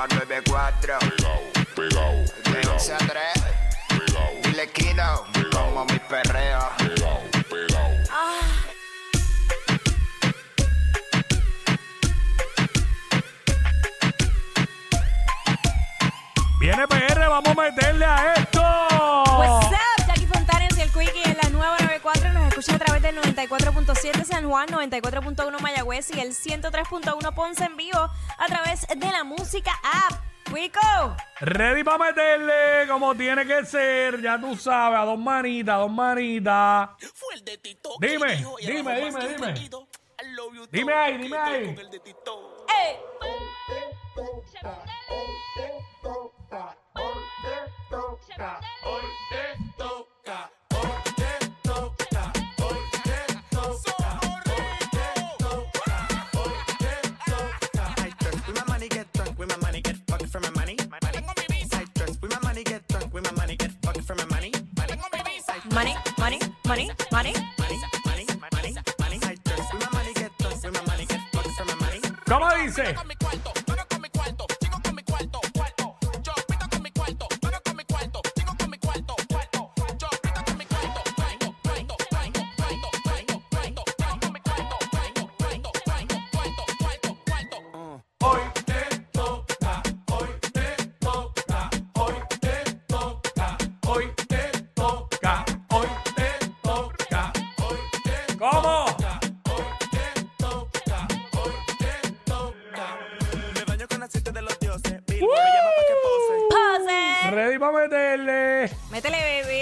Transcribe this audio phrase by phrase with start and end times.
[0.00, 0.98] Nueva 94.
[0.98, 1.40] Pegao,
[1.74, 3.32] pegao, De pegao, 11 a 3.
[3.88, 5.24] pegao, Dile Kino.
[5.52, 6.70] Como mi perreo.
[6.78, 7.20] pegao,
[7.50, 7.90] pegao.
[16.60, 18.39] Viene PR, vamos a meterle a esto.
[24.00, 29.24] 94.7 San Juan, 94.1 Mayagüez y el 103.1 Ponce en vivo a través de la
[29.24, 30.24] música app.
[30.44, 35.90] Quico, Ready para meterle como tiene que ser, ya tú sabes, a dos manitas, dos
[35.90, 36.90] manitas.
[37.14, 37.90] Fue el de Tito.
[38.00, 39.70] Dime, que dijo, dime, dime, dime.
[40.72, 41.74] Dime ahí, dime ahí.
[41.74, 42.66] con el de Tito.
[42.68, 42.96] ¡Ey!
[66.70, 67.34] My money.
[72.26, 72.94] ¿Cómo dice?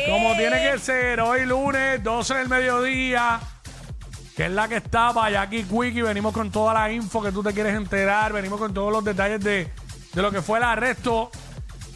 [0.08, 3.40] Como tiene que ser, hoy lunes, 12 del mediodía,
[4.36, 6.02] que es la que está para Jackie Quickie.
[6.02, 8.32] Venimos con toda la info que tú te quieres enterar.
[8.32, 9.70] Venimos con todos los detalles de,
[10.12, 11.30] de lo que fue el arresto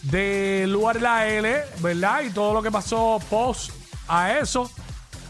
[0.02, 2.22] de Luar La L, ¿verdad?
[2.22, 3.72] Y todo lo que pasó post
[4.08, 4.70] a eso.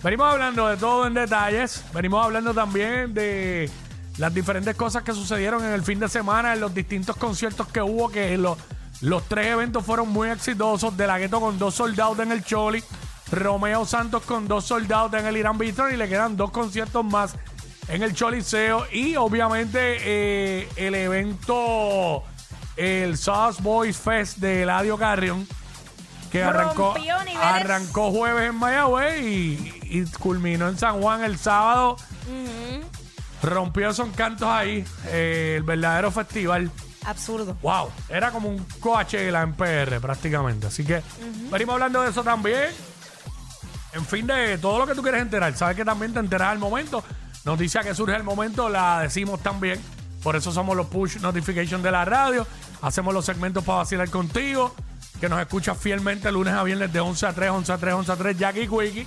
[0.02, 1.84] Venimos hablando de todo en detalles.
[1.94, 3.70] Venimos hablando también de
[4.18, 7.80] las diferentes cosas que sucedieron en el fin de semana, en los distintos conciertos que
[7.80, 8.58] hubo, que los,
[9.02, 10.96] los tres eventos fueron muy exitosos.
[10.96, 12.82] De la Gueto con dos soldados en el Choli,
[13.30, 17.36] Romeo Santos con dos soldados en el Irán Bistron y le quedan dos conciertos más
[17.88, 18.86] en el Choliseo.
[18.92, 22.22] Y obviamente eh, el evento,
[22.76, 25.46] el Sauce Boys Fest de Eladio Carrion
[26.30, 26.94] que arrancó,
[27.42, 31.96] arrancó jueves en Mayagüez y, y culminó en San Juan el sábado.
[33.42, 36.70] Rompió esos cantos ahí, eh, el verdadero festival.
[37.04, 37.56] Absurdo.
[37.62, 40.66] Wow, era como un Coachella en PR prácticamente.
[40.66, 41.02] Así que
[41.50, 42.70] venimos hablando de eso también.
[43.92, 45.54] En fin, de todo lo que tú quieres enterar.
[45.56, 47.04] Sabes que también te enteras al momento.
[47.44, 49.80] Noticia que surge al momento la decimos también.
[50.22, 52.46] Por eso somos los push notification de la radio.
[52.80, 54.74] Hacemos los segmentos para vacilar contigo.
[55.20, 58.12] Que nos escuchas fielmente lunes a viernes de 11 a 3, 11 a 3, 11
[58.12, 59.06] a 3, Jackie Quickie.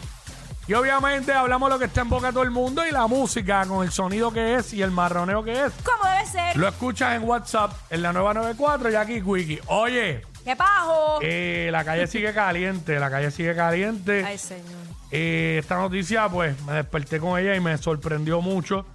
[0.67, 3.65] Y obviamente hablamos lo que está en boca de todo el mundo y la música
[3.67, 5.73] con el sonido que es y el marroneo que es.
[5.83, 6.57] ¿Cómo debe ser?
[6.57, 9.61] Lo escuchas en WhatsApp en la nueva 94, Jackie Quickie.
[9.67, 11.19] Oye, ¡Qué pajo!
[11.21, 14.23] eh, la calle sigue caliente, la calle sigue caliente.
[14.25, 14.65] Ay, señor.
[15.11, 18.87] Eh, esta noticia, pues, me desperté con ella y me sorprendió mucho.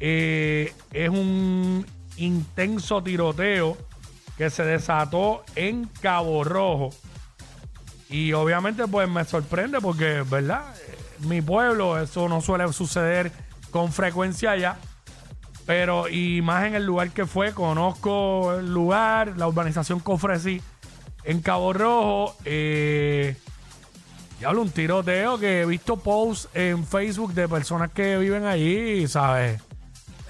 [0.00, 1.86] Eh, es un
[2.16, 3.76] intenso tiroteo
[4.36, 6.90] que se desató en Cabo Rojo.
[8.10, 10.62] Y obviamente, pues, me sorprende porque, ¿verdad?
[10.88, 13.30] Eh, mi pueblo, eso no suele suceder
[13.70, 14.76] con frecuencia allá.
[15.64, 20.60] Pero, y más en el lugar que fue, conozco el lugar, la urbanización que ofrecí
[21.22, 22.36] en Cabo Rojo.
[22.44, 23.36] Eh,
[24.40, 29.60] Diablo, un tiroteo que he visto posts en Facebook de personas que viven allí, ¿sabes?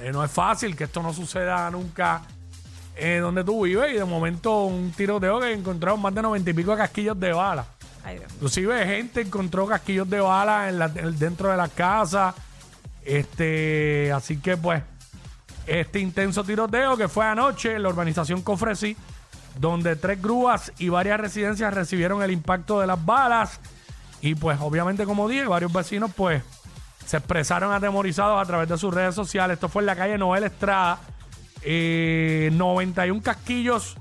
[0.01, 2.23] Eh, no es fácil que esto no suceda nunca
[3.01, 6.53] eh, donde tú vives y de momento un tiroteo que encontraron más de noventa y
[6.53, 7.65] pico casquillos de bala.
[8.05, 8.33] Ay, Dios.
[8.35, 12.35] Inclusive gente encontró casquillos de bala en la- en- dentro de la casa.
[13.05, 14.83] Este, así que pues,
[15.67, 18.97] este intenso tiroteo que fue anoche en la urbanización Cofresí,
[19.59, 23.61] donde tres grúas y varias residencias recibieron el impacto de las balas.
[24.21, 26.43] Y pues, obviamente, como dije, varios vecinos pues
[27.07, 29.55] se expresaron atemorizados a través de sus redes sociales.
[29.55, 31.01] Esto fue en la calle Noel Estrada.
[31.63, 33.97] Eh, 91 casquillos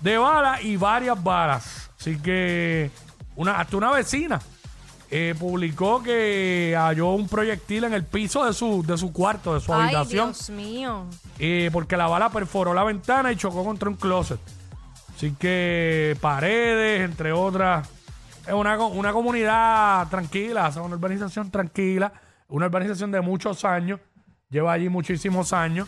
[0.00, 1.90] de bala y varias balas.
[1.98, 2.90] Así que
[3.36, 4.40] una, hasta una vecina
[5.10, 9.60] eh, publicó que halló un proyectil en el piso de su, de su cuarto, de
[9.60, 11.06] su Ay, habitación, Dios mío.
[11.38, 14.40] eh, porque la bala perforó la ventana y chocó contra un closet.
[15.16, 17.88] Así que paredes, entre otras.
[18.46, 22.10] Es una, una comunidad tranquila, es una urbanización tranquila,
[22.48, 24.00] una urbanización de muchos años,
[24.48, 25.86] lleva allí muchísimos años,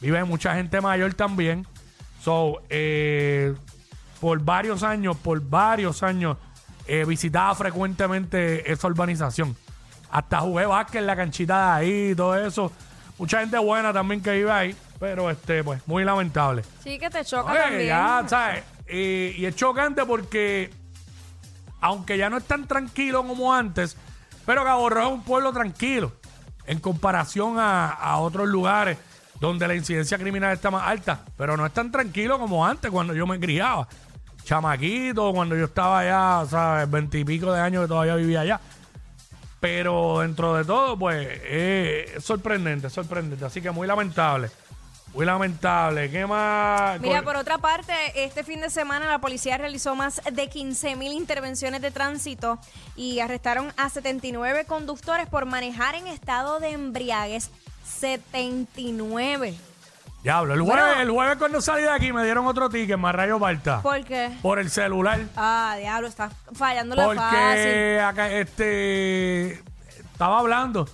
[0.00, 1.66] vive mucha gente mayor también.
[2.22, 3.54] So, eh,
[4.20, 6.36] por varios años, por varios años,
[6.86, 9.56] eh, visitaba frecuentemente esa urbanización.
[10.10, 12.72] Hasta jugué básquet en la canchita de ahí y todo eso.
[13.18, 16.62] Mucha gente buena también que vive ahí, pero este, pues, muy lamentable.
[16.82, 17.86] Sí, que te choca Oye, también.
[17.86, 18.62] ya, ¿sabes?
[18.88, 20.70] Y, y es chocante porque,
[21.80, 23.96] aunque ya no es tan tranquilo como antes,
[24.44, 26.12] pero Cabo Rojo es un pueblo tranquilo
[26.66, 28.98] en comparación a, otros lugares
[29.40, 33.14] donde la incidencia criminal está más alta, pero no es tan tranquilo como antes cuando
[33.14, 33.86] yo me criaba.
[34.44, 36.90] Chamaquito, cuando yo estaba allá, ¿sabes?
[36.90, 38.60] Veintipico de años que todavía vivía allá.
[39.58, 43.44] Pero dentro de todo, pues, es sorprendente, sorprendente.
[43.44, 44.50] Así que muy lamentable.
[45.16, 46.10] Muy lamentable.
[46.10, 47.00] ¿Qué más?
[47.00, 51.12] Mira, por otra parte, este fin de semana la policía realizó más de 15 mil
[51.12, 52.58] intervenciones de tránsito
[52.96, 57.50] y arrestaron a 79 conductores por manejar en estado de embriaguez.
[57.86, 59.54] 79.
[60.22, 61.00] Diablo, el jueves, Bueno.
[61.00, 63.80] el jueves cuando salí de aquí me dieron otro ticket, más rayo Balta.
[63.80, 64.36] ¿Por qué?
[64.42, 65.20] Por el celular.
[65.34, 67.20] Ah, diablo, está fallando la fácil.
[67.30, 69.62] Porque acá, este
[70.12, 70.86] estaba hablando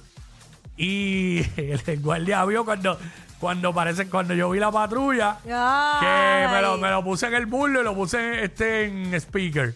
[0.77, 2.99] y el, el guardia vio cuando,
[3.43, 7.47] cuando parece, cuando yo vi la patrulla, que me lo, me lo puse en el
[7.47, 9.75] burlo y lo puse este en speaker.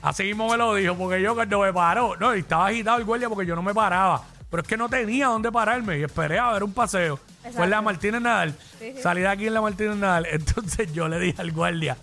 [0.00, 3.04] Así mismo me lo dijo, porque yo cuando me paró, no, y estaba agitado el
[3.04, 4.22] guardia porque yo no me paraba.
[4.48, 7.18] Pero es que no tenía dónde pararme y esperé a ver un paseo.
[7.52, 8.54] Fue en la Martínez Nadal.
[9.02, 10.26] Salí de aquí en la Martínez Nadal.
[10.30, 11.96] Entonces yo le dije al guardia,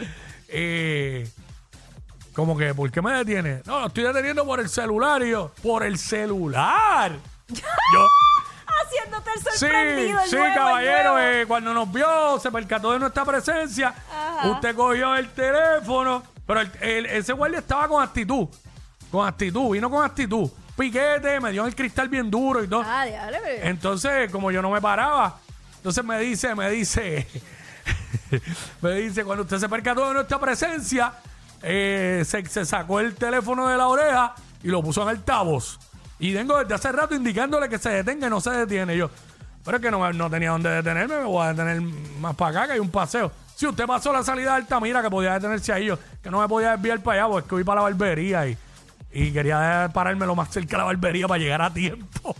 [0.50, 1.25] eh,
[2.33, 3.62] como que, ¿por qué me detiene?
[3.66, 5.24] No, lo estoy deteniendo por el celular.
[5.24, 7.13] Y yo, ¿por el celular?
[7.48, 8.07] yo,
[8.86, 10.20] Haciéndote el Sí, sorprendido.
[10.22, 11.18] el sí, nuevo, el caballero, nuevo.
[11.20, 13.94] eh, cuando nos vio, se percató de nuestra presencia.
[14.12, 14.48] Ajá.
[14.50, 18.48] Usted cogió el teléfono, pero el- el- ese guardia estaba con actitud.
[19.12, 20.50] Con actitud, vino con actitud.
[20.78, 22.84] Piquete, me dio el cristal bien duro y todo.
[22.86, 23.38] Ah, diablo.
[23.44, 25.38] pero- Entonces, como yo no me paraba,
[25.78, 27.28] entonces me dice, me dice,
[28.82, 31.14] me dice, cuando usted se percató de nuestra presencia,
[31.62, 35.80] eh, se, se sacó el teléfono de la oreja y lo puso en altavoz.
[36.19, 38.95] Y vengo desde hace rato indicándole que se detenga y no se detiene.
[38.95, 39.09] Yo,
[39.63, 41.81] pero es que no, no tenía dónde detenerme, me voy a detener
[42.19, 43.31] más para acá, que hay un paseo.
[43.56, 46.47] Si usted pasó la salida de Altamira, que podía detenerse ahí, yo, que no me
[46.47, 48.57] podía desviar para allá, porque voy para la barbería y,
[49.12, 52.35] y quería pararme lo más cerca de la barbería para llegar a tiempo.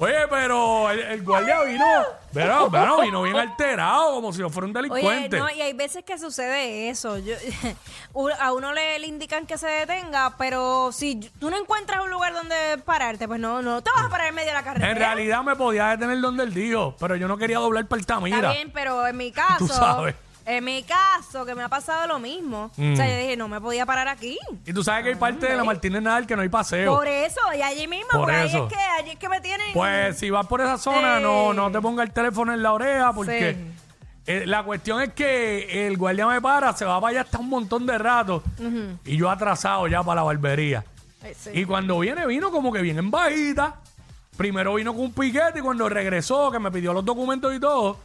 [0.00, 1.84] Oye, pero el, el guardia vino,
[2.32, 5.38] pero, pero vino bien alterado, como si no fuera un Oye, delincuente.
[5.38, 7.18] no, y hay veces que sucede eso.
[7.18, 7.34] Yo-
[8.14, 12.10] u- a uno le, le indican que se detenga, pero si tú no encuentras un
[12.10, 14.90] lugar donde pararte, pues no, no te vas a parar en medio de la carretera.
[14.90, 18.36] en realidad me podía detener donde él dijo, pero yo no quería doblar para Altamira.
[18.38, 20.14] Está bien, pero en mi caso, Tú sabes.
[20.56, 22.70] En mi caso, que me ha pasado lo mismo.
[22.76, 22.92] Mm.
[22.92, 24.38] O sea, yo dije, no me podía parar aquí.
[24.66, 26.94] Y tú sabes que hay parte de la Martínez Nadal que no hay paseo.
[26.94, 28.40] Por eso, y allí mismo, Por eso.
[28.58, 29.72] ahí es que, allí es que me tienen.
[29.72, 31.54] Pues si vas por esa zona, no, Eh.
[31.54, 33.66] no te ponga el teléfono en la oreja porque Sí.
[34.26, 37.48] eh, la cuestión es que el guardia me para, se va para allá hasta un
[37.48, 38.42] montón de rato
[39.04, 40.84] y yo atrasado ya para la barbería.
[41.36, 41.50] Sí.
[41.54, 43.76] Y cuando viene, vino como que bien en bajita.
[44.36, 47.98] Primero vino con un piquete y cuando regresó, que me pidió los documentos y todo,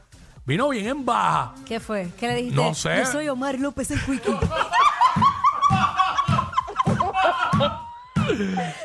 [0.46, 1.54] vino bien en baja.
[1.66, 2.10] ¿Qué fue?
[2.20, 2.56] ¿Qué le dijiste?
[2.62, 2.98] No sé.
[2.98, 4.32] Yo soy Omar López el Quickie.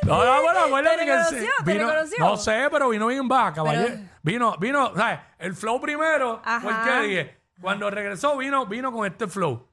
[0.05, 1.39] No, no, bueno, acuérdate ¿Te que reconoció?
[1.41, 2.25] sí, ¿Te vino, reconoció?
[2.25, 3.87] no sé, pero vino bien baja, caballero.
[3.89, 5.19] Pero- Vino, vino, ¿sabes?
[5.39, 7.01] El flow primero fue el Ajá.
[7.01, 7.37] que dije.
[7.59, 9.67] Cuando regresó, vino, vino con este flow.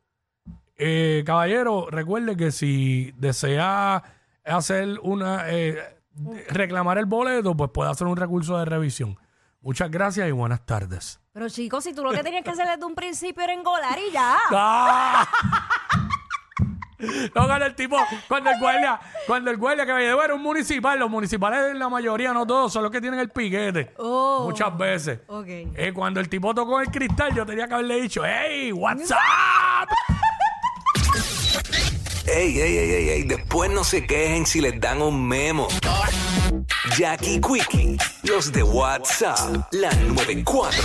[0.76, 4.02] Eh, caballero, recuerde que si desea
[4.44, 5.98] hacer una, eh,
[6.48, 9.18] reclamar el boleto, pues puede hacer un recurso de revisión.
[9.60, 11.20] Muchas gracias y buenas tardes.
[11.38, 14.10] Pero chicos, si tú lo que tenías que hacer desde un principio era engolar y
[14.10, 14.38] ya.
[14.50, 15.28] ¡Ah!
[17.32, 20.42] No, cuando el tipo, cuando el guardia, cuando el guardia que me llevó era un
[20.42, 23.92] municipal, los municipales la mayoría, no todos, son los que tienen el piquete.
[23.98, 24.46] Oh.
[24.46, 25.20] Muchas veces.
[25.46, 29.88] Eh, cuando el tipo tocó el cristal, yo tenía que haberle dicho, ¡Hey, what's up!
[32.26, 35.68] Ey, ey, ey, ey, ey, después no se quejen si les dan un memo.
[36.96, 40.78] Jackie Quickie, los de WhatsApp, la 94.